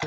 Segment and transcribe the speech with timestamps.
[0.00, 0.06] 送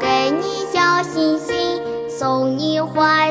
[0.00, 3.30] 给你小星星，送你花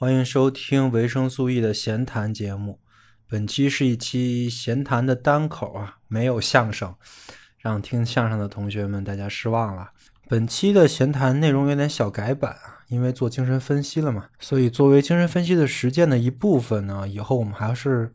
[0.00, 2.78] 欢迎收听维生素 E 的闲谈节目。
[3.28, 6.94] 本期是一期闲谈的单口啊，没有相声，
[7.58, 9.90] 让听相声的同学们大家失望了。
[10.28, 18.14] 本期的闲谈内容有点小改版啊，因为做精神分析了嘛，所以作为精神分析的实践的一部分呢，以后我们还是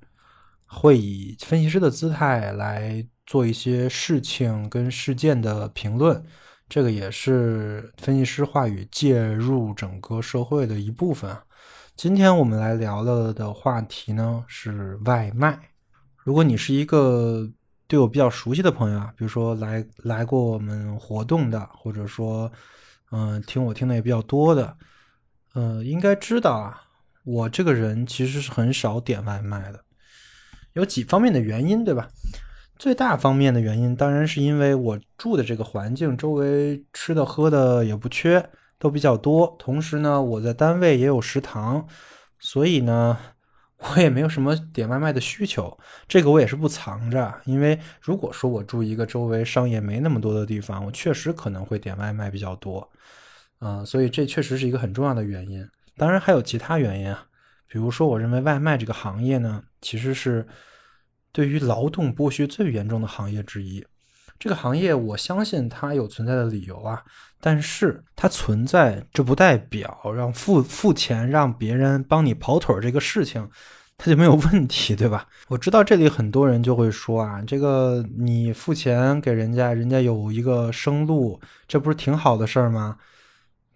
[0.65, 6.23] 会以分析师的姿态来做一些事情跟事件的评论。
[6.69, 11.43] 这个也是分析师话语介入整个社会的一部分啊。
[11.95, 15.57] 今天我们来聊了的话题呢是外卖。
[16.17, 17.47] 如果你是一个
[17.87, 22.51] 对我比较熟悉的朋友啊，比如说来来过我们活动的，或者说
[23.11, 24.75] 嗯、听我听的也比较多的，
[25.53, 26.81] 呃，应该知道啊，
[27.23, 29.79] 我这个人其实是很少点外卖的，
[30.73, 32.09] 有几方面的原因，对吧？
[32.79, 38.49] 最大方面的原因当然是因为我住的这个环境周围吃的喝的也不缺，
[38.83, 39.55] 都比较多。
[39.57, 41.87] 同时呢，我在单位也有食堂，
[42.37, 43.17] 所以呢，
[43.77, 45.79] 我也没有什么点外卖的需求。
[46.05, 52.91] 这个我也是不藏着，因为如果说我住一个周围商业没那么多的地方，我确实可能会点外卖比较多。
[53.59, 55.65] 嗯、所以这确实是一个很重要的原因。
[55.95, 57.25] 当然还有其他原因啊，
[57.69, 60.45] 比如说我认为外卖这个行业呢，其实是
[61.31, 63.81] 对于劳动剥削最严重的行业之一。
[64.43, 67.01] 这个行业我相信它有存在的理由啊，
[67.39, 73.49] 但是它存在，这不代表让付付钱让别人帮你跑腿儿这个事情，
[73.97, 75.25] 它就没有问题，对吧？
[75.47, 82.97] 我知道这里很多人就会说啊，这个你付钱给人家，人家有一个生路，这不是挺好的事儿吗？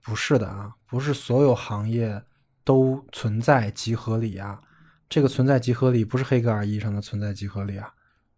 [0.03, 2.22] 不是的啊，不是所有行业
[2.66, 4.59] 都存在即合理啊。
[5.07, 7.88] 这个存在即合理不是黑格尔意义上的存在即合理啊。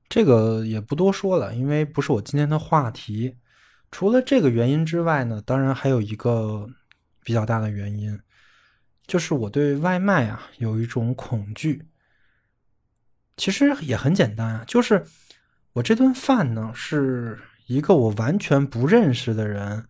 [0.10, 3.38] 这个也不多说了，因为不是我今天的话题。
[3.92, 6.68] 除了这个原因之外呢，当然还有一个
[7.24, 8.20] 比较大的原因，
[9.08, 11.86] 就是我对外卖啊有一种恐惧。
[13.38, 15.06] 其实也很简单啊，就是
[15.74, 19.86] 我这顿饭呢是一个我完全不认识的人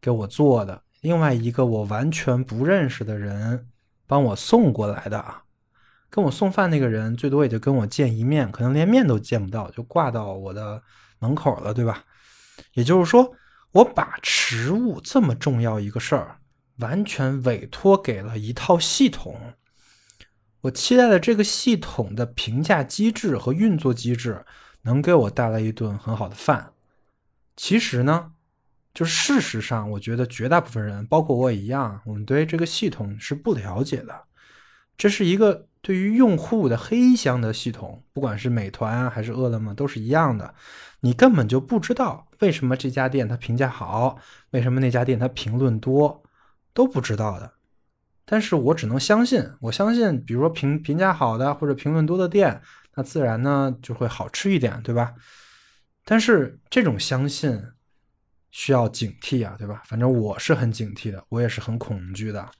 [0.00, 3.68] 给我做的，另外一个我完全不认识的人
[4.06, 5.42] 帮我送过来的啊。
[6.16, 10.82] 跟我送饭那个人最多也就跟我见一面，可能连面都见不到，就挂到我的
[11.18, 12.04] 门口了，对吧？
[12.72, 13.34] 也就是说，
[13.72, 16.38] 我把食物这么重要一个事儿，
[16.78, 19.38] 完全委托给了一套系统。
[20.62, 24.46] 我期待的这个系统的评价机制和运作机制，
[24.84, 26.72] 能给我带来一顿很好的饭。
[27.56, 28.32] 其实呢，
[28.94, 34.24] 就是事实上，我觉得绝大部分人，包括我也一样，我们对这个系统是不了解的。
[34.96, 40.52] 这是一个对于用户的黑箱的系统，不管是美团还是饿了么，都是一样的。
[40.98, 44.18] 你根本就不知道为什么这家店它评价好，
[44.50, 46.24] 为什么那家店它评论多，
[46.74, 47.52] 都不知道的。
[48.24, 52.60] 但是我只能相信，我相信，比如说评评价好的或者评论多的店，
[52.96, 55.14] 那自然呢就会好吃一点，对吧？
[56.04, 57.62] 但是这种相信
[58.50, 59.84] 需要警惕啊，对吧？
[59.86, 62.50] 反正我是很警惕的，我也是很恐惧的。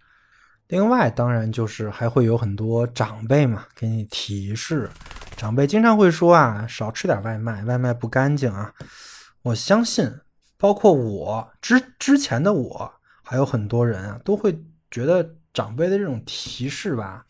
[0.69, 4.91] 另外，当然就是还会有很多长辈嘛，给你提示。
[5.37, 8.73] 长辈经常会说啊，少吃点外卖，外卖不干净啊。
[9.43, 10.13] 我相信，
[10.57, 14.59] 包括我之之前的我，还有很多人啊，都会
[14.91, 17.27] 觉得长辈的这种提示吧，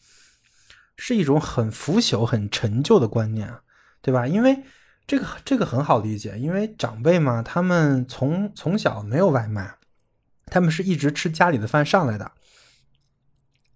[0.97, 3.53] 是一种很腐朽、很陈旧的观念，
[4.01, 4.27] 对吧？
[4.27, 4.63] 因为
[5.07, 9.75] 这个这个很好理解，因为长辈嘛，他们从从小没有外卖，
[10.47, 12.33] 他们是一直吃家里的饭上来的。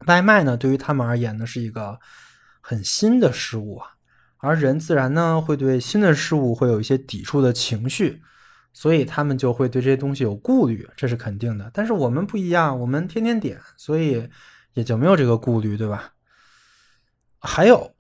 [0.07, 2.01] 外卖呢，对于他们而言呢，是一个
[2.61, 3.97] 很新的事物啊，
[4.39, 8.23] 而人自然呢会对新的事物会有一些抵触的情绪，
[8.73, 11.71] 所以他们就会对这些东西有顾虑，这是肯定的。
[11.75, 14.29] 但是我们不一样，我们天天点，所以
[14.73, 16.13] 也就没有这个顾虑，对吧？
[17.39, 17.95] 还有，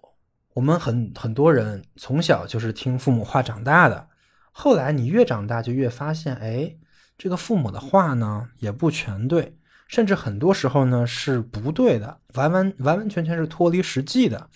[0.54, 4.08] 我们很很多人从小就是听父母话长大的，
[4.52, 6.76] 后来你越长大就越发现，哎，
[7.18, 9.58] 这个父母的话呢也不全对。
[9.90, 14.48] 甚至很多时候呢是不对的，完完完完全全是脱离实际的。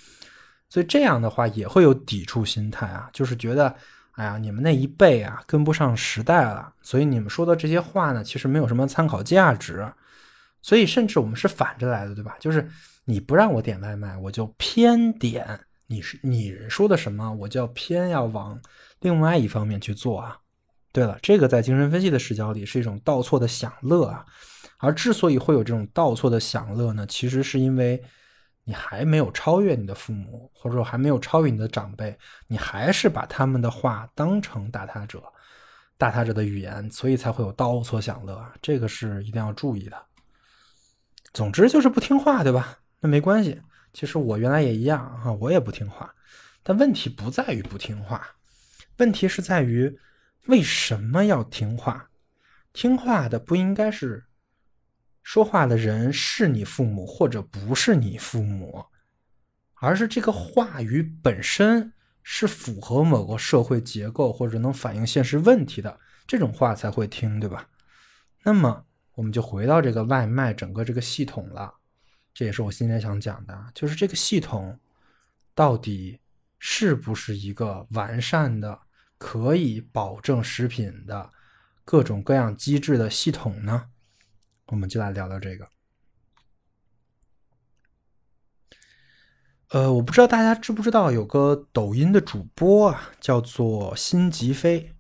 [0.68, 3.74] 所以这样的话也会有抵触心态啊，就是觉得，
[4.12, 9.84] 哎呀，你们那一辈啊跟不上时代了，所以你们说的这些话呢，其实没有什么参考价值。
[10.62, 12.36] 所以甚至我们是反着来的，对吧？
[12.38, 12.68] 就是
[13.04, 15.60] 你不让我点外卖，我就偏点。
[15.88, 18.56] 你是你说的什么，我就要偏要往
[19.00, 20.38] 另外一方面去做啊。
[20.92, 24.24] 对了，这个在精神分析的视角里是一种倒错的享乐啊。
[24.84, 28.02] 而之所以会有这种倒错的享乐呢，其实是因为
[28.64, 32.16] 你还没有超越你的父母，或者说还没有超越你的长辈，
[32.46, 35.22] 你还是把他们的话当成大他者、
[35.96, 38.44] 大他者的语言，所以才会有倒错享乐。
[38.62, 39.96] 这个是一定要注意的。
[41.32, 42.78] 总之就是不听话，对吧？
[43.00, 43.60] 那没关系。
[43.92, 46.14] 其实我原来也一样啊，我也不听话。
[46.62, 48.26] 但问题不在于不听话，
[48.96, 49.98] 问题是在于
[50.46, 52.08] 为什么要听话？
[52.72, 54.24] 听话的不应该是
[55.24, 58.84] 说话的人是你父母或者不是你父母，
[59.80, 61.92] 而是这个话语本身
[62.22, 67.66] 是符合某个社会结构或者能反映现实问题的，这种话才会听，对吧？
[68.44, 68.84] 那么
[69.14, 71.74] 我们就回到这个外卖整个这个系统了。
[72.34, 74.78] 这也是我今天想讲的，就是这个系统
[75.54, 76.20] 到底
[76.58, 78.78] 是不是一个完善的、
[79.16, 81.30] 可以保证食品的
[81.82, 83.86] 各种各样机制的系统呢？
[84.66, 85.68] 我们就来聊聊这个。
[89.70, 94.92] 呃，我不知道大家知不知道有个抖音的主播啊，叫做辛吉飞。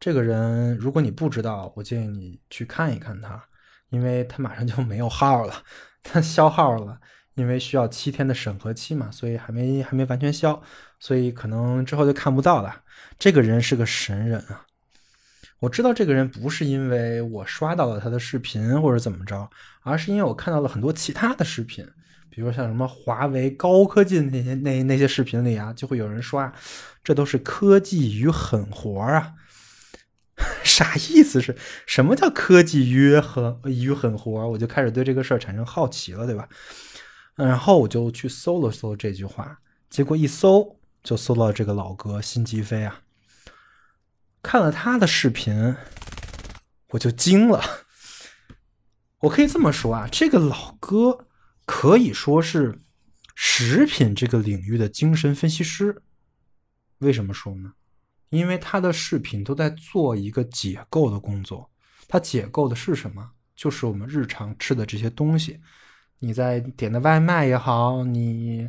[0.00, 3.44] 这个人，如果你不知道，我建议你去看一看他，
[3.90, 5.62] 因为他马上就没有号了。
[6.02, 6.98] 他消号了，
[7.34, 10.62] 因为需要七天的审核期嘛，所以还没还没完全消，
[10.98, 12.84] 所以可能之后就看不到了。
[13.18, 14.64] 这个人是个神人啊！
[15.60, 19.50] 我知道这个人不是因为我刷到了他的视频或者怎么着，
[19.82, 21.84] 而是因为我看到了很多其他的视频，
[22.30, 26.52] 比如像什么华为高科技那些那那些视频里啊，就会有人刷，
[27.02, 29.34] 这都是科技与狠活啊！
[30.62, 31.40] 啥意思？
[31.40, 34.48] 是什么叫科技与狠与狠活？
[34.48, 36.48] 我就开始对这个事儿产生好奇了，对吧？
[37.34, 39.58] 然后我就去搜了搜这句话，
[39.90, 43.00] 结果一搜就搜到这个老哥辛吉飞啊。
[44.50, 45.76] 看了他的视频，
[46.88, 47.62] 我就惊了。
[49.18, 51.26] 我可以这么说啊，这个老哥
[51.66, 52.80] 可以说是
[53.34, 56.00] 食品这个领域的精神分析师。
[57.00, 57.74] 为什么说呢？
[58.30, 61.70] 因为他的视频都在做一个解构的工作，
[62.08, 63.32] 他解构的是什么？
[63.54, 65.60] 就是我们日常吃的这些东西。
[66.20, 68.66] 你在点的外卖也好，你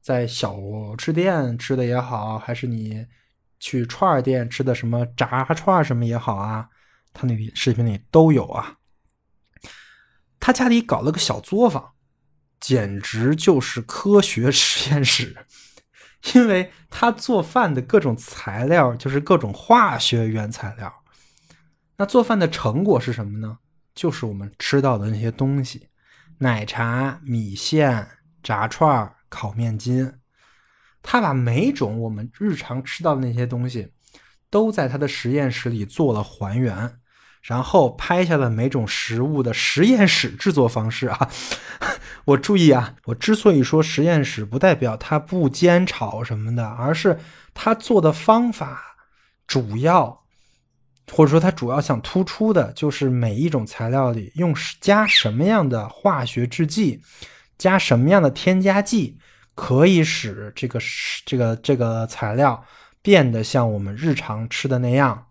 [0.00, 0.56] 在小
[0.96, 3.06] 吃店吃的也好，还是你
[3.58, 6.68] 去串儿店吃的什么炸串什么也好啊，
[7.12, 8.76] 他那里视频里都有啊。
[10.40, 11.92] 他家里搞了个小作坊，
[12.60, 15.36] 简直就是科学实验室。
[16.34, 20.92] 因为他做饭的各种材料就是各种化学原材料，
[21.96, 23.58] 那做饭的成果是什么呢？
[23.94, 25.88] 就是我们吃到的那些东西：
[26.38, 28.08] 奶茶、米线、
[28.42, 30.12] 炸串、烤面筋。
[31.02, 33.92] 他把每种我们日常吃到的那些东西，
[34.50, 36.98] 都在他的实验室里做了还原。
[37.40, 41.30] 然后拍下了每种食物的实验室制作方式啊！
[42.26, 47.18] 我注意啊，我之所以说实验室，不代表它不煎炒什么的，而是
[47.54, 48.82] 他做的方法
[49.46, 50.24] 主要，
[51.12, 57.00] 或者说他主要想突出的就是每一种材料里用加什么样的化学制剂，
[57.56, 59.16] 加什么样的添加剂，
[59.60, 60.78] 可以使这个
[61.26, 62.64] 这个这个材料
[63.02, 65.26] 变得像我们日常吃的那样。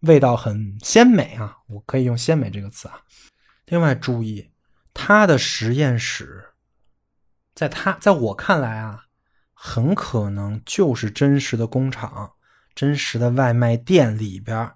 [0.00, 3.00] 味道很鲜美啊，我可以用“鲜美”这个词啊。
[3.64, 4.50] 另外，注意
[4.92, 6.50] 他的实验室，
[7.54, 9.06] 在他在我看来啊，
[9.54, 12.32] 很可能就是真实的工厂、
[12.74, 14.70] 真实的外卖店里边。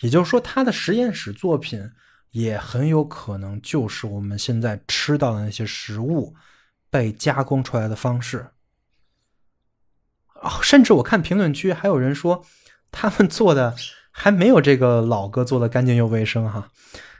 [0.00, 1.90] 也就是说，他的实验室作品
[2.32, 6.36] 也很有可能就是我们现在吃到的那些食物
[6.90, 8.48] 被加工出来的方式。
[10.34, 12.44] 哦，甚至我看评论区还有人说，
[12.90, 13.74] 他们做的。
[14.10, 16.72] 还没有这个老哥做的干净又卫生哈，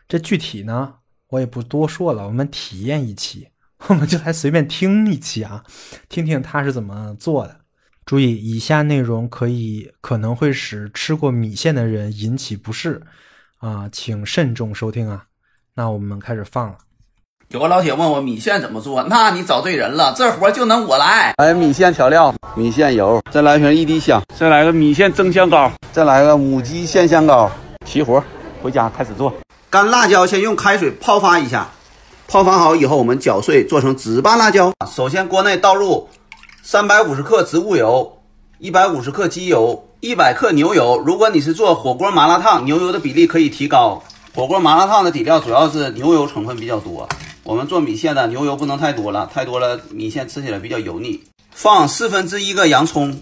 [0.09, 0.97] 这具体呢
[1.29, 3.51] 我也不多说了，我们体验一期，
[3.87, 5.63] 我们就来随便听一期啊，
[6.09, 7.61] 听听他是怎么做的。
[8.05, 13.01] 注意，以下内容可以可能会使吃过米线的人引起不适
[13.59, 15.29] 啊，请慎重收听啊。
[15.75, 16.79] 那我们开始放了。
[17.51, 21.33] 有个老铁问我米线怎么做，那你找对人了，这活就能我来。
[21.39, 27.51] 来米线调料，米线油，再来瓶一滴香，再来个米线蒸香膏，再来个母鸡鲜香膏，
[27.87, 28.23] 齐活，
[28.63, 29.33] 回家开始做。
[29.71, 31.67] 干辣椒先用开水泡发一下，
[32.29, 34.71] 泡发好以后，我们搅碎做成直瓣辣椒。
[34.87, 36.07] 首先锅内倒入
[36.63, 38.19] 三百五十克植物油，
[38.59, 41.03] 一百五十克鸡油，一百克牛油。
[41.07, 44.03] 如果你是做火锅麻辣烫，牛油的比例可以提高。
[44.35, 47.09] 火锅麻辣烫的底料主要是牛油成分比较多，
[47.49, 51.19] 我们做米线的牛油不能太多了，太多了米线吃起来比较油腻。
[51.51, 53.19] 放四分之一个洋葱，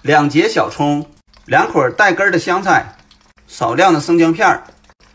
[0.00, 1.04] 两节小葱，
[1.44, 2.96] 两捆带根的香菜，
[3.46, 4.64] 少量的生姜片儿。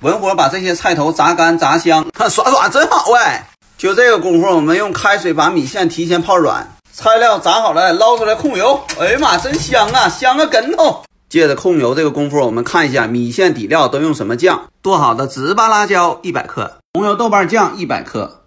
[0.01, 3.43] 文火把这些菜头炸干炸香， 耍耍真好哎！
[3.75, 8.79] 就这个功夫，我们用开水把米线提前泡软，菜料炸好了，捞出来控油。
[8.99, 11.03] 哎呀妈，真香啊，香个跟头！
[11.27, 14.67] 借着控油这个功夫，我们看一下米线底料都用什么酱。
[14.83, 18.41] 剁好的糍粑辣椒一百克，红油豆瓣酱一百克，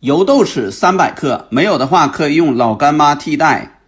[0.00, 3.78] 油豆豉三百克，没有的话可以用老干妈替代。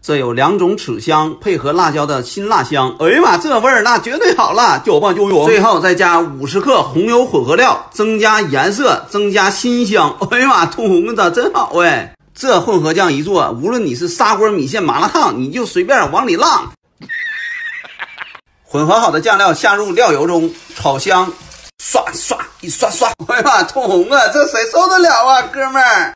[0.00, 2.94] 这有两种豉香，配合辣椒的辛辣香。
[3.00, 5.44] 哎呀妈，这味儿那绝对好了，就棒就用。
[5.44, 10.16] 最后再加五十克红油混合料，增加颜色，增加辛香。
[10.30, 12.14] 哎呀妈，通红的真好哎！
[12.32, 16.70] 这混合酱一做，无论你是砂锅米线、麻辣烫，你就随便往里浪。
[18.62, 21.32] 混合好的酱料下入料油中，炒香，
[21.82, 23.08] 刷刷一刷刷。
[23.28, 26.12] 哎呀妈，通红啊，这谁受得了啊，哥们儿！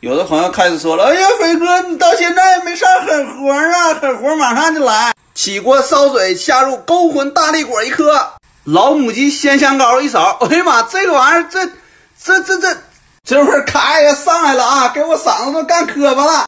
[0.00, 3.94] 有的朋友开始说了：“哎呀，飞哥，你到现在没上狠活啊？
[3.94, 5.14] 狠活马上就来。
[5.34, 8.20] 起锅烧水，下入勾魂大力果一颗，
[8.64, 10.38] 老母鸡鲜香膏一勺。
[10.40, 11.66] 哎呀妈，这个玩意儿，这
[12.22, 12.76] 这这这
[13.24, 14.88] 这会儿开呀上来了啊！
[14.94, 16.44] 给我嗓子都干磕巴了。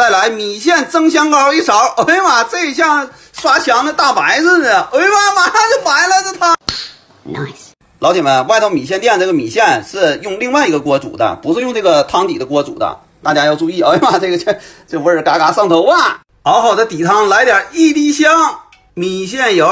[0.00, 1.76] 再来米线蒸香膏一勺。
[2.06, 3.06] 哎呀妈，这一下
[3.38, 4.80] 刷墙的大白似的。
[4.94, 6.56] 哎呀妈，马上就白了这汤。
[7.30, 7.72] Nice。
[7.98, 13.82] 老铁们，外头米线店这个米线是用另外一个锅煮的，不是用这个汤底的锅煮的，大家要注意。
[13.82, 16.20] 哎呀妈，这个这这味儿嘎嘎上头啊！
[16.44, 18.58] 熬好的底汤来点一滴香
[18.94, 19.68] 米线油，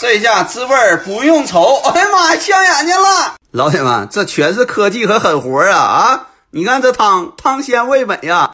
[0.00, 1.80] 这下滋味儿不用愁。
[1.84, 3.34] 哎呀妈，香眼睛了！
[3.52, 6.26] 老铁们，这全是科技和狠活啊啊！
[6.50, 8.50] 你看这汤汤鲜味美呀！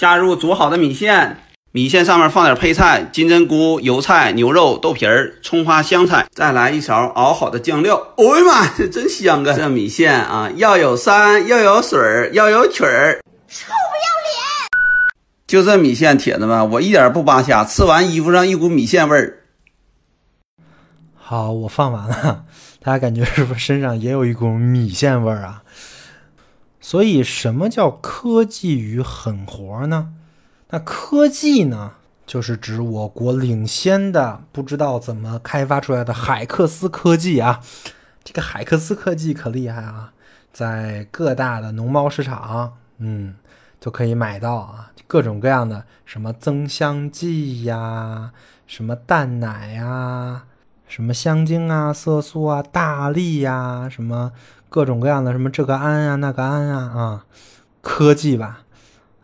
[0.00, 1.36] 下入煮好的米线。
[1.72, 8.14] 米线上面放点配菜：金针菇、油菜、牛肉、豆皮儿、葱花、香菜，再来一勺熬好的酱料。
[8.16, 9.52] 哎呀妈，这真香啊！
[9.54, 13.20] 这米线啊，要有山，要有水儿，要有曲儿。
[13.46, 14.40] 臭不要脸！
[15.46, 19.40] 就这米线，铁子们，我一点不扒瞎，吃完衣服上一股米线味儿。
[21.14, 22.44] 好，我放完了，
[22.82, 25.62] 大家感觉是不是身上也有一股米线味儿啊？
[26.90, 30.12] 所以，什么叫科技与狠活呢？
[30.70, 31.92] 那科技呢，
[32.26, 37.60] 就是指我国领先的不知道怎么开发出来的海克斯科技啊。
[38.24, 40.12] 这个海克斯科技可厉害啊，
[40.52, 43.36] 在各大的农贸市场，嗯，
[43.80, 48.32] 就可以买到啊，各种各样的什么增香剂呀，
[48.66, 50.42] 什么淡奶呀，
[50.90, 54.32] 什么香精啊、色素啊、大力呀，什么
[54.68, 57.24] 各种各样的什么这个胺啊、那个胺啊啊，
[57.80, 58.64] 科技吧。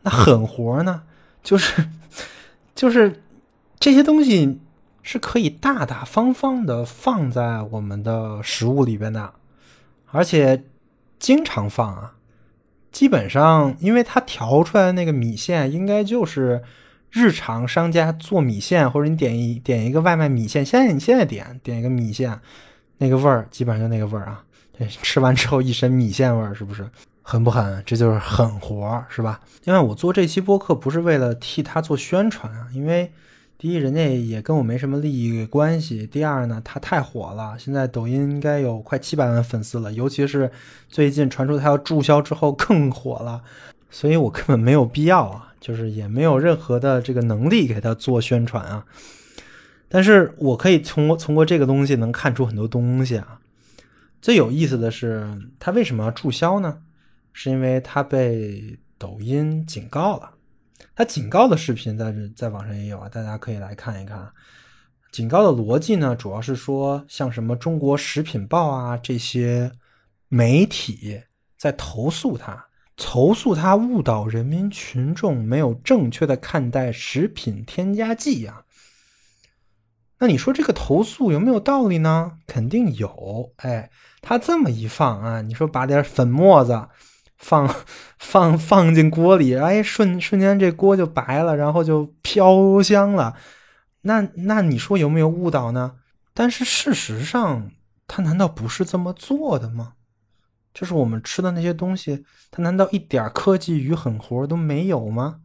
[0.02, 1.02] 那狠活呢？
[1.42, 1.88] 就是，
[2.76, 3.22] 就是
[3.80, 4.60] 这些东西
[5.02, 9.34] 是可以大大方方的放在我们的食物里边的，
[10.12, 10.62] 而且
[11.18, 12.12] 经常放啊。
[12.92, 16.62] 基本上，因为它调出来的那个米线，应该就是
[17.16, 22.38] 日常商家做米线，或者你点一点一个外卖米线，现在你现在点点一个米线，
[22.98, 24.44] 那个味儿基本上就那个味儿啊。
[24.76, 26.86] 对吃完之后一身米线味儿，是不是？
[27.22, 27.82] 狠不狠？
[27.86, 29.40] 这就是狠活儿，是吧？
[29.64, 33.10] 因为我做这期播客不是为了替他做宣传啊，因为
[33.56, 40.50] 第一，人家也跟我没什么利益关系；第二呢，他太火了，现在抖音应该有快七百万粉丝了，尤其是
[40.90, 43.42] 最近传出他要注销之后更火了，
[43.90, 48.84] 所以我根本没有必要啊， 就是也没有任何的这个能力给他做宣传啊。
[49.88, 53.40] 但是我可以通过通过这个东西能看出很多东西啊。
[54.20, 56.82] 最有意思的是，他为什么要注销呢？
[57.32, 60.32] 是因为他被抖音警告了，
[60.94, 64.28] 他警告的视频在在网上也有啊，大家可以来看一看。
[65.12, 69.70] 警告的逻辑呢，主要是说像什么中国食品报啊这些
[70.28, 71.22] 媒体
[71.56, 72.65] 在投诉他，
[72.96, 78.64] 投诉他误导人民群众，没有正确的看待食品添加剂呀。
[80.18, 82.38] 那你说这个投诉有没有道理呢？
[82.46, 83.52] 肯定有。
[83.56, 83.90] 哎，
[84.22, 86.88] 他这么一放啊，你说把点粉末子。
[87.36, 87.68] 放
[88.18, 93.36] 放放进锅里，哎，瞬瞬间这锅就白了，然后就飘香了。
[94.00, 95.96] 那那你说有没有误导呢？
[96.32, 97.70] 但是事实上，
[98.06, 99.95] 他难道不是这么做的吗？
[100.76, 105.40] 就是我们吃的那些东西，它难道一点科技与狠活都没有吗？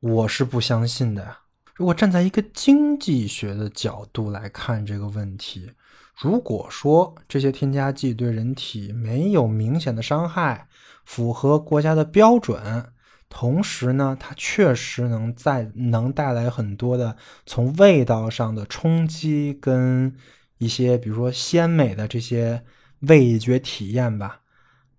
[0.00, 1.36] 我是不相信的。
[1.74, 5.70] 如果站在一个经济学的角度来看这个问题，
[6.18, 10.66] 如果说这些添加剂对人体没有明显的伤害，
[11.04, 12.86] 符合国家的标准，
[13.28, 20.16] 同时呢，它确实能在能带来很多的从味道上的冲击跟
[20.56, 22.64] 一些比如说鲜美的这些
[23.00, 24.40] 味觉体验吧。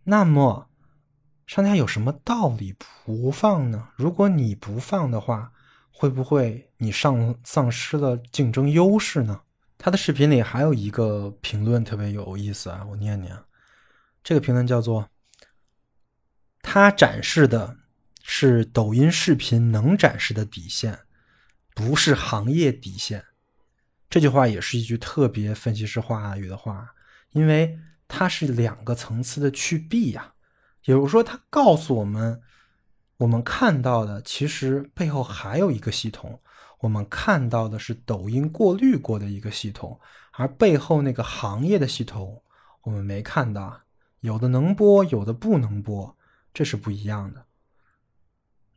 [0.09, 0.69] 那么，
[1.45, 2.73] 商家有什么道理
[3.03, 3.89] 不放呢？
[3.97, 5.51] 如果你不放的话，
[5.91, 9.41] 会不会你丧丧失了竞争优势呢？
[9.77, 13.37] 他的视频里还有一个评论特别有意思啊，我念念。
[14.23, 15.09] 这个评论叫做
[16.63, 17.75] ：“他展示的
[18.23, 20.97] 是抖音视频能展示的底线，
[21.75, 23.25] 不是行业底线。”
[24.09, 26.93] 这句话也是一句特别分析师话语的话，
[27.31, 30.33] 因为它是两个层次的去弊呀。
[30.85, 32.41] 也就是说，它告诉我们，
[33.17, 36.39] 我们看到的其实背后还有一个系统。
[36.81, 39.99] 我们看到的是抖音过滤过的一个系统，
[40.33, 42.43] 而背后那个行业的系统
[42.83, 43.81] 我们没看到，
[44.19, 46.15] 有的能播，有的不能播，
[46.53, 47.45] 这是不一样的。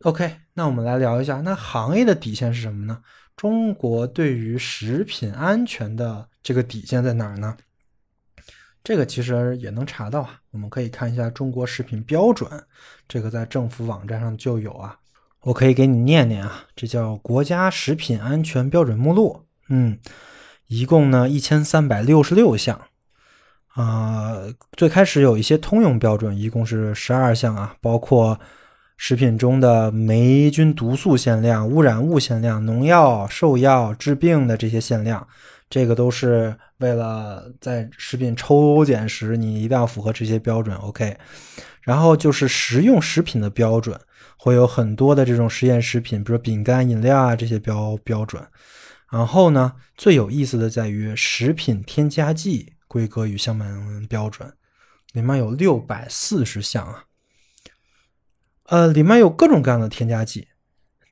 [0.05, 3.03] OK，那我们来聊一下，那行业的底线是什么呢？
[3.37, 7.59] 中国对于食品安全的这个底线在哪儿呢？
[8.83, 12.51] 这个其实也能查到啊，我们可以看一下中国食品标准，
[13.07, 14.97] 这个在政府网站上就有啊。
[15.43, 19.41] 我可以给你念念啊，这叫《国家食品安全标准目录》。
[19.69, 19.99] 嗯，
[20.67, 22.81] 一共呢一千三百六十六项。
[23.75, 24.35] 啊，
[24.73, 28.39] 最开始有一些通用标准，一共是十二项啊，包括
[28.97, 35.27] 食品中的霉菌毒素限量、污染物限量、农药、兽药、治病的这些限量，
[35.71, 40.77] 这个都是为了在食品抽检时你一定要符合这些标准。
[40.77, 41.17] OK，
[41.81, 43.99] 然后就是食用食品的标准。
[44.43, 48.43] 会有很多的这种实验食品，比如饼干、饮料啊这些标标准。
[49.11, 54.51] 然后呢，最有意思的在于食品添加剂规格与相关标准，
[55.13, 57.05] 里面有六百四十项啊。
[58.65, 60.49] 呃，里面有各种各样的添加剂，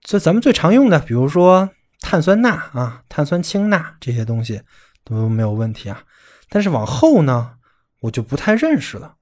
[0.00, 1.68] 这咱们最常用的，比如说
[2.00, 4.62] 碳酸钠啊、碳酸氢钠这些东西
[5.04, 6.02] 都没有问题啊。
[6.48, 7.56] 但是往后呢，
[8.00, 9.16] 我就不太认识了。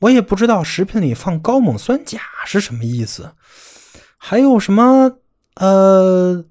[0.00, 3.34] 我也不知道食品里放高锰酸钾是什么意思，
[4.18, 5.20] 还有什么
[5.54, 6.44] 呃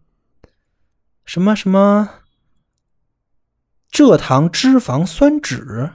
[1.25, 2.09] 什么什么
[3.91, 5.91] 蔗糖脂肪酸酯、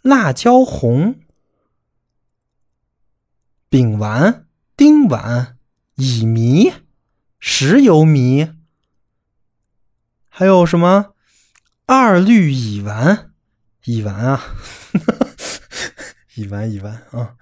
[0.00, 1.20] 辣椒红、
[3.68, 4.44] 丙烷、
[4.74, 5.54] 丁烷、
[5.96, 6.72] 乙醚、
[7.38, 8.56] 石油醚，
[10.40, 11.12] 还有什么
[11.84, 13.26] 二氯乙烷、
[13.84, 14.42] 乙烷啊。
[16.34, 17.36] 乙烷，乙烷啊，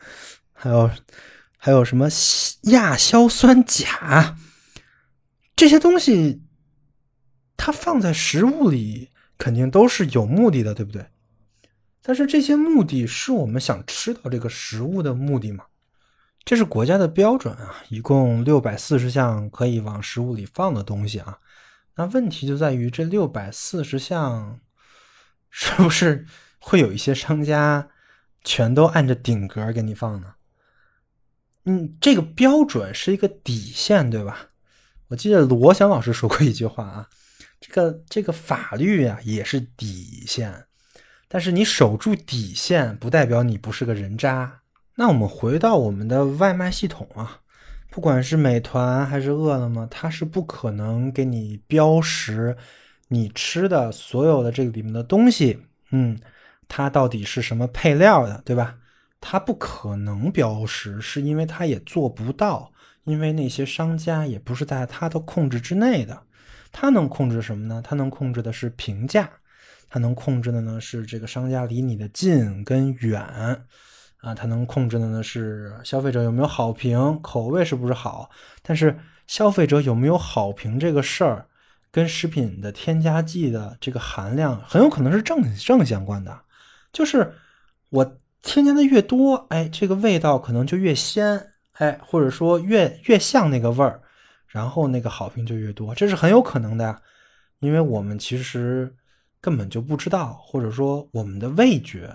[0.53, 0.91] 还有
[1.57, 2.09] 还有什么
[2.63, 4.37] 亚硝酸钾
[5.55, 6.43] 这些东西，
[7.57, 11.07] 它放在食物里肯定都是有目的的，对不对？
[12.03, 15.67] 但是这些目的是我们想吃到这个食物的目的吗？
[16.45, 21.39] 这是国家的标准啊，一共六百四十项可以往食物里放的东西啊。
[21.99, 24.61] 那问题就在于这六百四十项
[25.51, 26.25] 是不是
[26.61, 27.91] 会有一些商家？
[28.45, 30.35] 全都按着顶格给你放呢，
[31.65, 34.51] 嗯，这个标准是一个底线，对吧？
[35.09, 37.09] 我记得罗翔老师说过一句话啊，
[37.61, 40.67] 这个这个法律啊也是底线，
[41.27, 44.61] 但是你守住底线不代表你不是个人渣。
[44.95, 47.41] 那我们回到我们的外卖系统啊，
[47.91, 52.57] 不管是美团还是饿了么，它是不可能给你标识
[53.09, 55.59] 你吃的所有的这个里面的东西，
[55.91, 56.19] 嗯。
[56.71, 58.77] 它到底是什么配料的，对吧？
[59.23, 62.71] 它不可能标识，是因为它也做不到，
[63.05, 66.25] 因为那些商家也不是在它的控制之内的。
[66.71, 67.81] 它能控制什么呢？
[67.83, 69.31] 它能控制的是评价，
[69.89, 73.23] 它能控制的呢是这个商家离你的近跟远
[74.21, 78.31] 啊，它能控制的呢是消费者有没有好评，口味是不是好。
[78.63, 81.47] 但是消费者有没有好评这个事儿，
[81.91, 86.41] 跟食品的添加剂的这个含量很有可能是正正相关的。
[86.93, 87.35] 就是
[87.91, 94.01] 我添加的越多，哎，这个味道可能就越鲜，哎，或者说越越像那个味儿，
[94.47, 97.01] 然后那个好评就越多，这是很有可能的呀，
[97.61, 98.93] 因为我们其实
[99.41, 102.13] 根本就不知道，或者说我们的味觉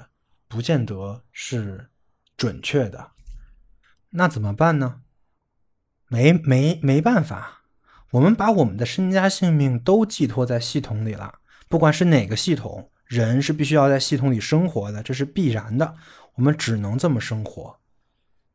[0.48, 1.88] 不见得是
[2.44, 3.12] 准确的，
[4.10, 5.00] 那怎么办呢？
[6.10, 7.62] 没没没办法，
[8.12, 11.36] 我们把我们的身家性命都寄托在系统里了，
[11.70, 12.92] 不管是哪个系统。
[13.06, 15.96] 人是必须要在系统里生活的，这是必然的。
[16.36, 17.80] 我们只能这么生活。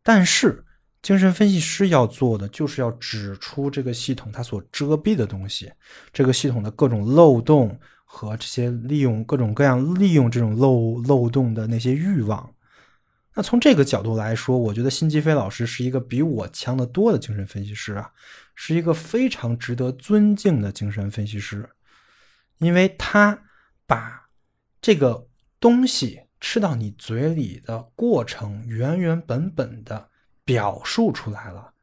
[0.03, 0.67] 但是，
[1.01, 5.73] 精神分析师要做的就是要指出这个系统它所遮蔽的东西，
[6.13, 12.53] 这个系统的各种漏洞，和这些利用各种各样利用这种漏漏洞的那些欲望。
[13.39, 18.11] 那从这个角度来说，我觉得辛吉飞老师是一个比我强得多的精神分析师啊，
[18.57, 21.71] 是一个非常值得尊敬的精神分析师，
[22.59, 23.45] 因为他
[23.87, 24.29] 把
[24.83, 25.29] 这个
[25.61, 30.09] 东西吃到你嘴里的过程原原本本的
[30.45, 31.75] 表述出来了，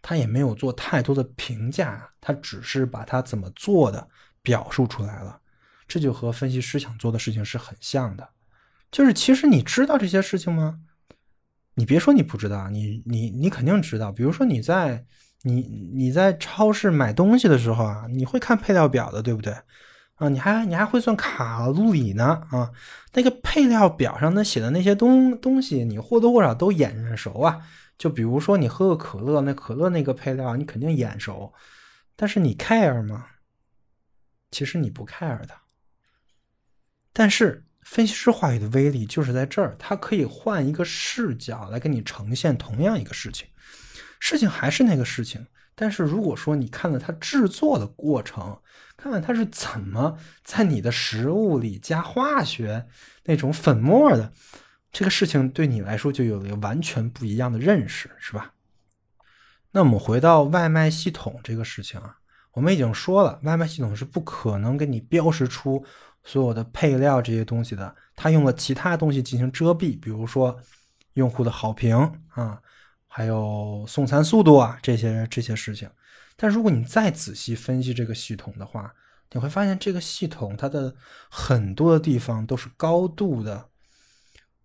[0.00, 4.08] 他也没有做太多的评价，他只是把他怎么做的
[4.42, 5.40] 表述出来了，
[5.88, 8.33] 这就和分析师想做的事情是很像的。
[8.94, 10.78] 就是其实你知道这些事情吗？
[11.74, 14.12] 你别说你不知道，你你你肯定知道。
[14.12, 15.04] 比如说你在
[15.42, 19.52] 你你在超市买东西的时候啊，你会看配料表的，对不对？
[20.14, 22.70] 啊，你还你还会算卡路里呢啊。
[23.14, 27.66] 那个配料表上那写的那些东东西，你或多或少都眼熟啊。
[27.98, 31.52] 就比如说你喝个可乐，那可乐那个配料你肯定眼熟，
[32.14, 33.26] 但是你 care 吗？
[34.52, 35.50] 其实你不 care 的，
[37.12, 37.64] 但是。
[37.84, 43.46] 分析师话语的威力就是在这儿，他可以换一个视角来给你呈现同样一个事情，
[44.18, 48.58] 事情还是那个事情，但是如果说你看了它制作的过程，
[48.96, 52.86] 看看它是怎么在你的食物里加化学
[53.24, 54.32] 那种粉末的，
[54.90, 58.54] 这个事情对你来说就有了一个完全不一样的认识，是吧？
[59.72, 62.16] 那我们回到外卖系统这个事情啊，
[62.52, 65.84] 我们已经说了，外卖系统是不可能给你标识出。
[66.24, 70.58] 所有的配料这些东西的，他用了其他东西进行遮蔽，比如说
[71.12, 71.96] 用户的好评
[72.30, 72.58] 啊，
[73.06, 75.88] 还有送餐速度啊这些这些事情。
[76.36, 78.92] 但如果你再仔细分析这个系统的话，
[79.30, 80.94] 你会发现这个系统它的
[81.28, 83.68] 很多的地方都是高度的，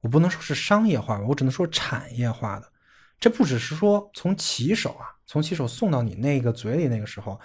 [0.02, 2.72] 我不能说是商业化吧，我只能说产业化的。
[3.20, 7.40] 这不只是说从骑手啊，从骑手送到你那个嘴里那个时候，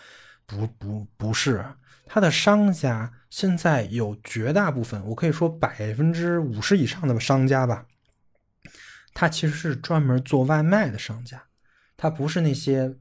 [0.47, 1.65] 不不不是。
[2.07, 7.87] 他的商家现在有绝大部分，我可以说百分之五十以上的商家吧，
[9.13, 11.45] 他其实是专门做外卖的商家，
[11.97, 12.97] 他不是那些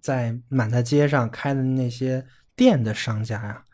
[0.00, 3.64] 在满大街上开的那些店的商家呀。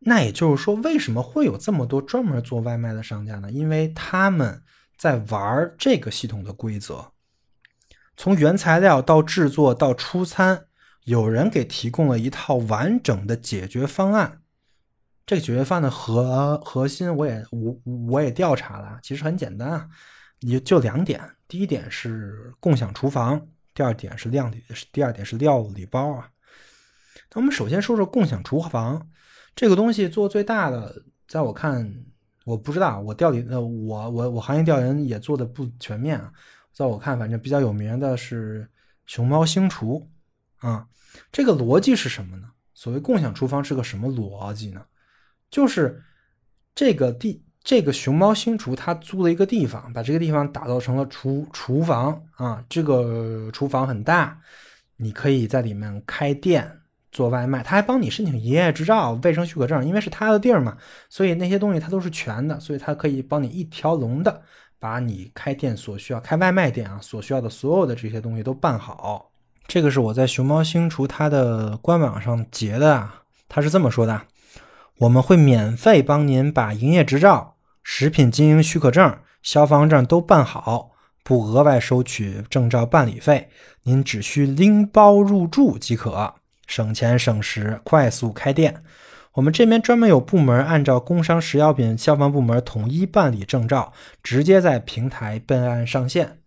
[0.00, 3.50] 那也就是说，为什么会有这么多专门做外卖的商家呢？
[3.50, 4.62] 因为他们
[4.96, 7.12] 在玩这个系统的规则，
[8.16, 10.66] 从原材料到制作到出餐。
[11.04, 14.42] 有人给提供了一套完整的解决方案，
[15.26, 19.88] 这个解决方案的核核心我也我我也调查了，其实很简单啊，
[20.40, 23.40] 也就两点，第一点是共享厨房，
[23.72, 26.30] 第二点是料理，第二点是料理包啊。
[27.32, 29.08] 那我们首先说说共享厨房
[29.56, 31.92] 这个东西做最大的，在我看，
[32.44, 36.32] 我不知道我调研呃我我我行业调研也做的不全面啊，
[36.72, 38.68] 在我看，反正比较有名的是
[39.06, 40.06] 熊猫星厨。
[40.60, 40.86] 啊，
[41.30, 42.48] 这个逻辑是什么呢？
[42.72, 44.82] 所谓共享厨房是个什么逻辑呢？
[45.50, 46.02] 就是
[46.74, 52.64] 这个地，这个熊猫星厨他租了一个地方，把这个地方打造成了厨厨房啊。
[52.68, 54.40] 这个厨房很大，
[54.96, 64.42] 你可以在里面开店做外卖，他还帮你申请营业执照、卫生许可证，因为是他的地儿嘛，所以那些东西他都是全的，所以他可以帮你一条龙的
[64.78, 69.29] 把你开店所需要、开外卖店啊所需要的所有的这些东西都办好。
[69.70, 74.22] 这个是我在熊猫星厨它的官网上截的啊，他是这么说的：
[74.98, 77.54] 我们会免费帮您把营业执照、
[77.84, 80.90] 食品经营许可证、消防证都办好，
[81.22, 83.48] 不额外收取证照办理费，
[83.84, 86.34] 您只需拎包入住即可，
[86.66, 88.82] 省钱省时，快速开店。
[89.34, 96.40] 我们这边专门有部门按照工商食药品消防部门统一办理证照，直接在平台备案上线。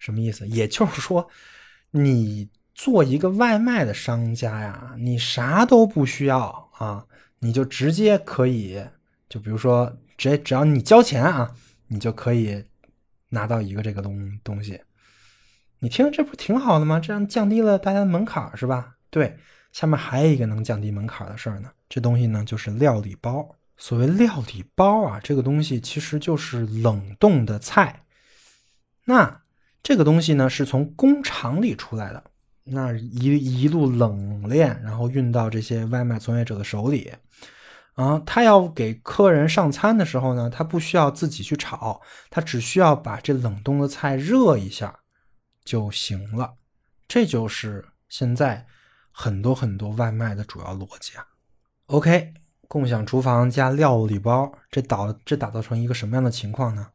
[0.00, 0.48] 什么意思？
[0.48, 1.28] 也就是说。
[1.94, 7.06] 你做一个外卖的商家呀，你啥都不需要啊，
[7.40, 8.82] 你就直接可以，
[9.28, 11.54] 就比如说，只只要你交钱啊，
[11.88, 12.64] 你就可以
[13.28, 14.80] 拿到一个这个东东西。
[15.80, 16.98] 你听这不挺好的吗？
[16.98, 18.96] 这样降低了大家的门槛是吧？
[19.10, 19.36] 对，
[19.70, 23.54] 下面还有一个能降低门槛的事儿呢，这东西呢就是料理包。
[23.76, 28.06] 所谓料理包啊，这个东西其实就是冷冻的菜。
[29.04, 29.41] 那。
[29.82, 32.22] 这个东西呢，是从工厂里出来的，
[32.62, 37.12] 那一一路冷链，然后运到这些外卖从业者的手里。
[37.94, 45.00] 啊，他要给客人上餐的时候呢，他不需要自己去炒，他只需要把这冷冻的菜热一下
[45.64, 46.54] 就行了。
[47.08, 48.64] 这就是现在
[49.10, 51.26] 很多很多外卖的主要逻辑啊。
[51.86, 52.32] OK，
[52.68, 56.86] 共享厨房加料理包，这导这打造成一个什么样的情况呢？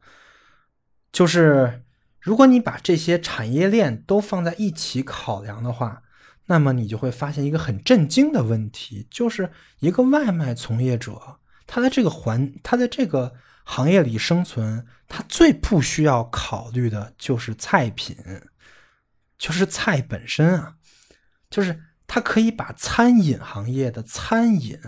[1.12, 1.82] 就是。
[2.20, 6.02] 如果你把这些产业链都放在一起考量的话，
[6.46, 9.50] 那么你就会发现一个很震惊的问题，就是
[9.80, 18.16] 一个外卖从业者，他在这个环，他在这个行业里生存，他最不需要考虑的就是菜品，
[19.38, 20.74] 就是菜本身啊，
[21.50, 24.78] 就是他可以把餐饮行业的餐饮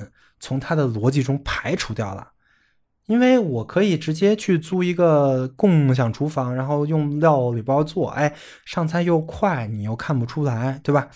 [0.40, 2.32] 从他的逻辑中排除掉了。
[3.10, 8.32] 因为我可以直接去租一个共享厨房，然后用料理包做，哎，
[8.64, 11.08] 上菜又快，你又看不出来，对吧？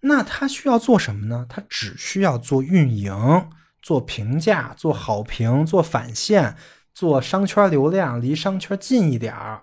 [0.00, 1.46] 那他需要做什么呢？
[1.48, 3.48] 他只需要做运营、
[3.80, 6.56] 做评价、做好评、做返现、
[6.92, 9.62] 做商圈流量，离商圈近一点儿。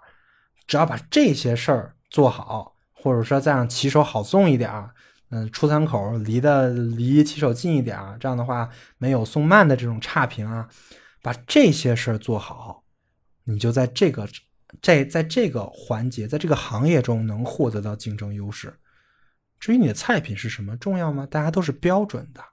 [0.66, 4.92] 只要把这些事儿做好，或者说再让骑手好送一点儿，
[5.32, 10.70] 嗯，出餐口离的离骑手近一点儿，这样的话没有送慢的这种差评啊。
[11.24, 12.84] 把这些事儿做好，
[13.46, 14.28] 你就在这个
[14.82, 18.78] 在在这个环节，在这个行业中能获得到竞争优势。
[19.58, 21.26] 至于你的菜品是什么重要吗？
[21.26, 22.44] 大家都是标准的。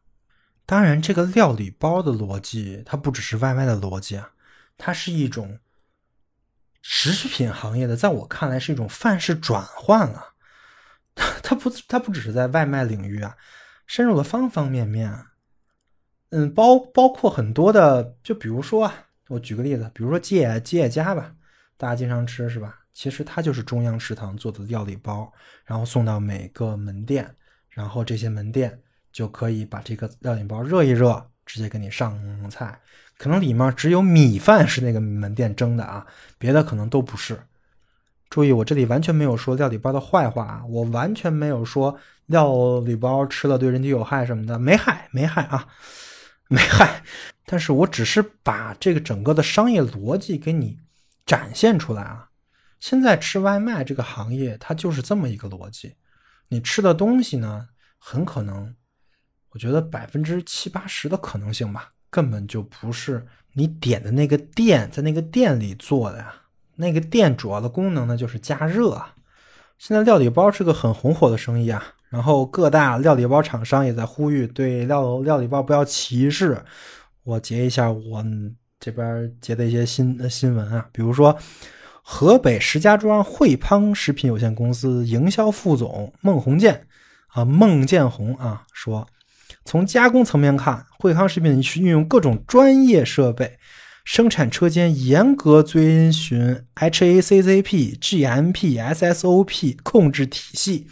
[0.64, 4.30] 当然，这个料理包的逻辑，它不只是外卖的逻辑啊，
[4.78, 5.58] 它是一种
[6.80, 10.34] 食品行业的，在我看来是一种范式转换了。
[11.42, 13.36] 它不，它不只是在外卖领域啊，
[13.88, 15.26] 深入了方方面面。
[16.30, 18.94] 嗯，包包括很多的，就比如说啊，
[19.28, 21.32] 我举个例子，比如说吉野吉野家吧，
[21.76, 22.76] 大家经常吃是吧？
[22.92, 25.32] 其实它就是中央食堂做的料理包，
[25.64, 27.28] 然后送到每个门店，
[27.70, 28.80] 然后这些门店
[29.12, 32.16] 就可以把这个料理包热一热，直接给你上
[32.48, 32.78] 菜。
[33.16, 36.06] 可能里面只有米饭是那个门店蒸的啊，
[36.38, 37.38] 别的可能都不是。
[38.28, 45.66] 注意，我这里完全没有说料理包的坏话啊，我完全没有说料理包吃了对人体有害什么的，没害没害啊。
[46.52, 47.04] 没害，
[47.46, 50.80] 但是我只是把这个整个的商业逻辑给你
[51.24, 52.28] 展现出来啊。
[52.80, 55.94] 现在吃外卖这个行业，它就是这么一个逻辑。
[56.48, 58.74] 你吃的东西呢，很可能，
[59.50, 66.34] 我觉得百分之七八十的可能性吧，根本就不是你点的那个店在那个店里做的呀。
[66.74, 69.14] 那个店主要的功能呢，就是加热啊。
[69.78, 71.94] 现在料理包是个很红火的生意啊。
[72.10, 76.60] 然后各大料理包厂商也在呼吁对料料理包不要歧视。
[77.22, 78.24] 我截一下我
[78.78, 81.38] 这边截的一些新新闻啊，比如说
[82.02, 86.86] 河北石家庄惠康食品有限公司营销副总孟红建
[87.28, 89.06] 啊孟建红啊说，
[89.64, 93.58] 从加工层面看，惠康食品是运用各种专业设备，
[94.04, 100.88] 生产车间严格遵循 HACCP、GMP、SSOP 控制体系。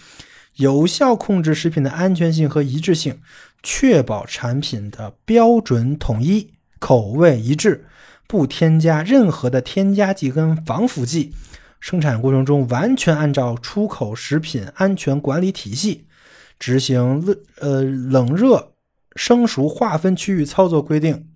[0.59, 3.21] 有效控制食品的安全性和一致性，
[3.62, 7.87] 确保产品的标准统一、口味一致，
[8.27, 11.33] 不添加任何的添加剂跟防腐剂。
[11.79, 16.07] 生产过程中完全按照出口食品安全管理体系
[16.59, 18.73] 执行冷呃冷热
[19.14, 21.29] 生熟划分区域操作规定。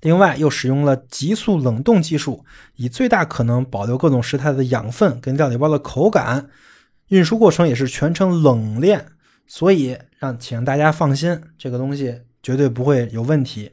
[0.00, 6.48] 另外，又使用了急速冷冻技术，以最大可能保留各种食材的养分跟料理包的口感。
[7.12, 9.04] 运输过程也是全程冷链，
[9.46, 13.72] 所以让请大家放心，这个东西绝对不会有问题。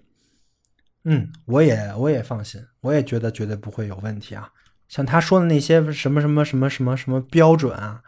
[1.06, 4.49] 嗯，我也我也放心，我也觉得绝对不会有问题啊。
[4.89, 8.02] 像他说的那些什么什么什么什么什么标准啊，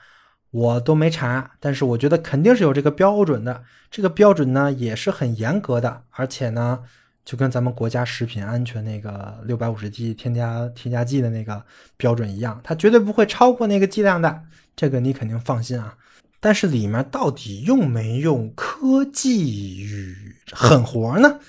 [0.50, 3.63] 我都没查，但是我觉得肯定是有这个标准的。
[3.89, 6.82] 这个标准呢也是很严格的，而且呢
[7.24, 11.64] 就跟咱们国家食品安全那个六百五十剂添加添加剂的那个
[11.98, 14.44] 标准一样，它绝对不会超过那个剂量的。
[14.76, 15.96] 这个你肯定放心啊，
[16.40, 21.40] 但是里面到底用没用科技与狠活呢？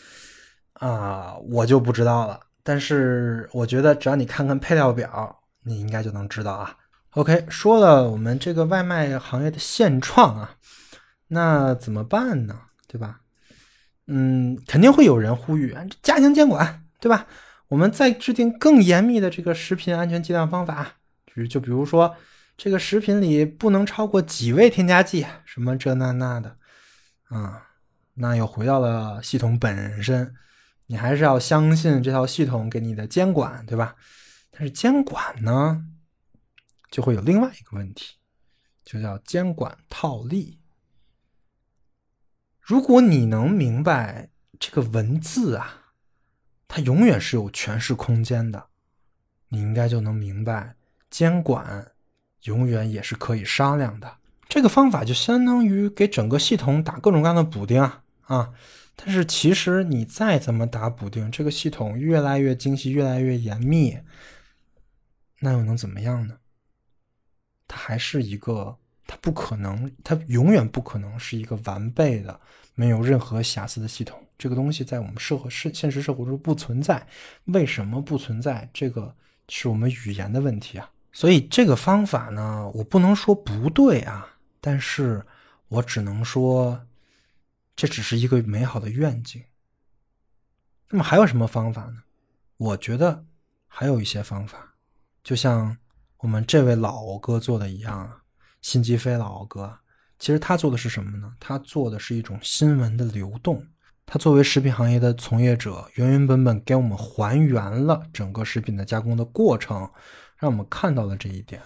[0.74, 2.38] 啊，我就不知道了。
[2.62, 6.76] 但是我觉得只要你看看配料表，你应该就能知道啊。
[7.12, 10.56] OK，说了我们这个外卖行业的现状啊，
[11.28, 12.58] 那怎么办呢？
[12.86, 13.20] 对吧？
[14.06, 17.26] 嗯，肯定会有人呼吁加强监管，对吧？
[17.68, 20.96] 我们再制定更严密的这个食品安全计量方法，
[21.34, 22.16] 就就比如说。
[22.54, 26.58] 这个食品里不能超过几味添加剂，什么这那那的，
[27.24, 27.70] 啊，
[28.14, 30.34] 那又回到了系统本身，
[30.86, 33.96] 你还是要相信这套系统给你的监管，对吧？
[34.50, 35.82] 但是监管呢，
[36.90, 38.16] 就会有另外一个问题，
[38.84, 40.60] 就叫监管套利。
[42.62, 45.94] 如果你能明白这个文字啊，
[46.66, 48.68] 它永远是有诠释空间的，
[49.48, 50.76] 你应该就能明白
[51.10, 51.92] 监管。
[52.44, 54.16] 永远也是可以商量的。
[54.48, 58.52] 这个方法就相当于给整个系统打各种各样的补丁啊啊！
[58.96, 63.96] 但是其实你再怎么打补丁，这个系统越来越精细、越来越严密，
[65.38, 66.38] 那又能怎么样呢？
[67.68, 72.40] 它还是一个，它不可能，它永远不可能是一个完备的、
[72.74, 74.18] 没有任何瑕疵的系统。
[74.38, 77.06] 这个东西在我们社会、是现实生活中不存在。
[77.44, 78.68] 为什么不存在？
[78.72, 79.14] 这个
[79.48, 80.90] 是我们语言的问题啊。
[81.12, 84.26] 所以这个方法呢，我不能说不对啊，
[84.60, 85.24] 但是
[85.68, 86.86] 我只能说，
[87.76, 89.42] 这只是一个美好的愿景。
[90.88, 92.02] 那么还有什么方法呢？
[92.56, 93.24] 我觉得
[93.66, 94.74] 还有一些方法，
[95.22, 95.76] 就像
[96.18, 98.21] 我们这位老哥做的一样啊，
[98.62, 99.78] 辛吉飞老敖哥，
[100.18, 101.30] 其实他做的是什么呢？
[101.38, 103.62] 他做的是一种新闻的流动。
[104.06, 109.90] 他作为食品行业的从业者，原原本本给我们还原了整个食品的加工的过程。
[110.36, 111.62] 让我们看到了这一点，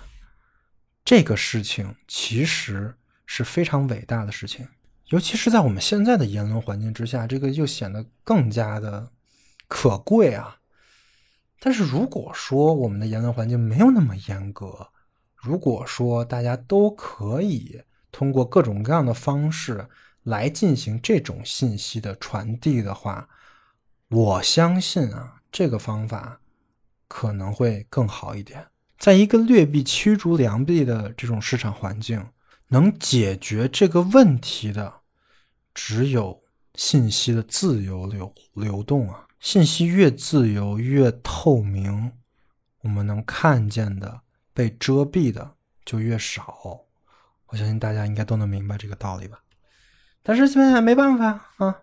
[1.03, 4.69] 这个事情其实是非常伟大的事情，
[5.07, 9.11] 尤其是在我们现在的言论环境之下，这个就显得更加的
[9.67, 10.59] 可贵啊。
[11.59, 14.87] 但是如果说我们的言论环境没有那么严格，
[15.47, 17.81] 如果说大家都可以
[18.11, 19.89] 通过各种各样的方式
[20.25, 23.29] 来进行这种信息的传递的话，
[24.09, 26.41] 我相信啊，这个方法。
[27.09, 28.67] 可能会更好一点。
[28.99, 32.21] 在一个劣币驱逐良币的这种市场环境，
[32.67, 34.93] 能解决这个问题的，
[35.73, 36.43] 只有
[36.75, 39.29] 信息的自由流流动啊！
[39.39, 42.11] 信息越自由、越透明，
[42.81, 44.23] 我们能看见的
[44.57, 45.53] 被遮蔽的
[45.85, 46.57] 就越少。
[47.49, 49.39] 我相信大家应该都能明白这个道理吧？
[50.23, 51.27] 但是现在没办法
[51.59, 51.77] 啊。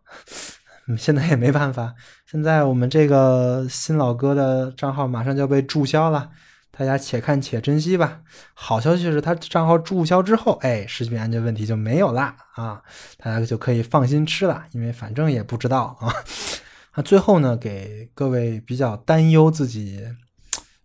[0.98, 1.96] 现在也没办法，
[2.30, 6.30] 现在我们这个新老哥的账号马上就要被注销了，
[6.72, 8.20] 大家且看且珍惜吧。
[8.54, 12.82] 好消息是他账号注销之后，哎，食品安全问题就没有啦啊，
[13.16, 16.14] 大家就可以放心吃了，因为反正也不知道啊。
[16.96, 20.06] 那最后呢，给各位比较担忧自己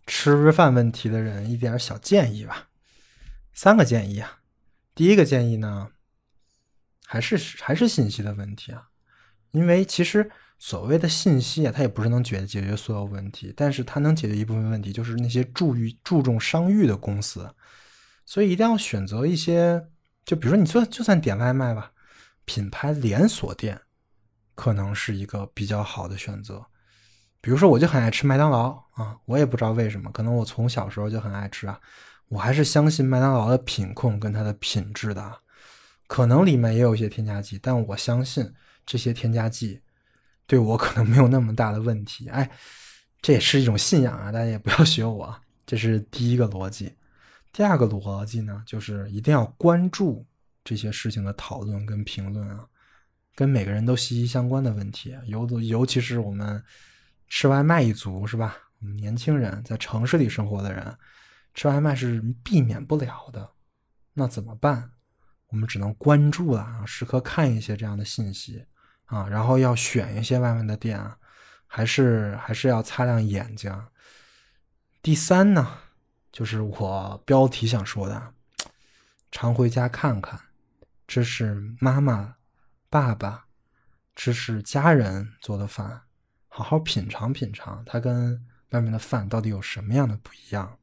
[0.09, 2.71] 吃饭问题的人一点小建议吧，
[3.53, 4.40] 三个建议啊。
[4.94, 5.90] 第一个建议呢，
[7.05, 8.88] 还是还是信息的问题啊。
[9.51, 17.55] 因为其实所谓的信息啊，它也不是能解解决所有问题，但是它能解决一部分问题，就是那些注于注重商誉的公司，
[18.25, 19.88] 所以一定要选择一些，
[20.25, 21.92] 就比如说你就就算点外卖吧，
[22.47, 23.83] 品牌连锁店
[24.55, 26.66] 可能是一个比较好的选择。
[27.40, 31.81] 比如说我就很爱吃麦当劳啊，我也不知道为什么，可能我从小时候就很爱吃啊，
[32.29, 35.38] 我还是相信麦当劳的品控跟它的品质的，
[36.07, 38.53] 可能里面也有一些添加剂，但我相信。
[38.90, 39.83] 这些添加剂
[40.46, 42.51] 对我可能没有那么大的问题，哎，
[43.20, 44.33] 这也是一种信仰啊！
[44.33, 46.94] 大家也不要学我，这是第一个逻辑。
[47.53, 50.24] 第二个逻辑呢，就是一定要关注
[50.64, 52.66] 这些事情的讨论跟评论啊，
[53.35, 56.64] 跟每个人都息息相关的问题，尤尤其是我们
[57.28, 58.56] 吃外卖一族是吧？
[58.80, 60.96] 我们年轻人在城市里生活的人，
[61.54, 63.50] 吃外卖是避免不了的，
[64.14, 64.90] 那怎么办？
[65.48, 68.66] 我们只能关注了啊，时刻看一些这样的信息。
[69.06, 71.16] 啊，然后要选一些外卖的店啊，
[71.66, 73.74] 还是还是要擦亮眼睛。
[75.00, 75.78] 第三呢，
[76.30, 78.34] 就是我标题想说的，
[79.32, 80.38] 常回家看看，
[81.06, 82.36] 这是妈妈、
[82.90, 83.46] 爸爸，
[84.14, 86.02] 这是家人做的饭，
[86.59, 90.77] 好好品尝品尝，它跟外面的饭到底有什么样的不一样？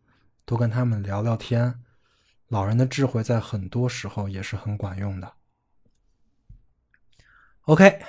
[0.45, 1.83] 多跟他们聊聊天，
[2.47, 5.33] 老人的智慧在很多时候也是很管用的。
[7.63, 7.99] OK，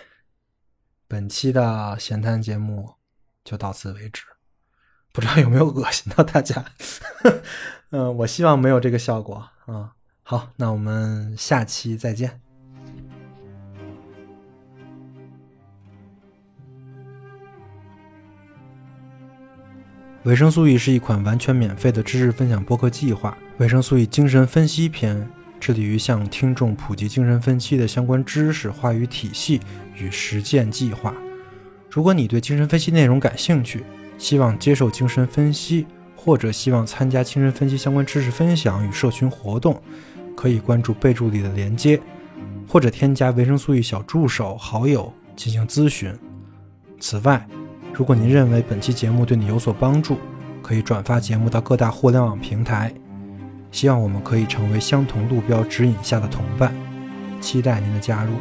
[1.08, 2.94] 本期的闲谈节目
[3.42, 4.22] 就到此为止，
[5.10, 6.64] 不知道有没有恶心到大家？
[7.90, 9.96] 嗯， 我希望没有这个效果啊。
[10.22, 12.45] 好，那我们下期再见。
[20.26, 25.26] 维生素 E 是一款完全免费的知识分享播客计划，维生素 E 精神分析篇。
[25.60, 29.60] 致力于向听众普及精神分析的相关知识、话语体系
[29.94, 31.14] 与实践计划。
[31.88, 33.84] 如果你对精神分析内容感兴趣，
[34.18, 35.86] 希望接受精神分析，
[36.16, 39.80] 或者希望参加精神分析相关知识分享与社群活动，
[40.36, 42.00] 可以关注备注里的连接，
[42.68, 46.12] 或者添加维生素 E 小助手好友进行咨询。
[47.00, 47.46] 此外，
[47.96, 50.18] 如果您认为本期节目对你有所帮助，
[50.62, 52.92] 可以转发节目到各大互联网平台。
[53.70, 56.74] 希望我们可以成为相同路标指引下的同伴，
[57.40, 58.32] 期待您的加入。